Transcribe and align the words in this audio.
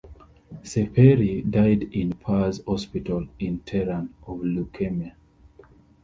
Sepehri 0.63 1.47
died 1.47 1.83
in 1.93 2.13
Pars 2.13 2.59
hospital 2.67 3.27
in 3.37 3.59
Tehran 3.59 4.11
of 4.25 4.39
leukemia. 4.39 5.11